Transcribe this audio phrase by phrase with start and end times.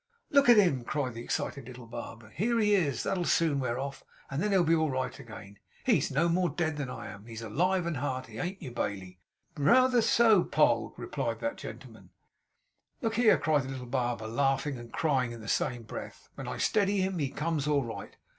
[0.31, 2.29] 'Look at him!' cried the excited little barber.
[2.31, 3.03] 'Here he is!
[3.03, 5.59] That'll soon wear off, and then he'll be all right again.
[5.83, 7.27] He's no more dead than I am.
[7.27, 8.39] He's all alive and hearty.
[8.39, 9.19] Aint you, Bailey?'
[9.57, 12.09] 'R r reether so, Poll!' replied that gentleman.
[13.03, 16.29] 'Look here!' cried the little barber, laughing and crying in the same breath.
[16.33, 18.17] 'When I steady him he comes all right.